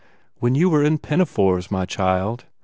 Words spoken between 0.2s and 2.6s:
"When you were in pinafores, my child!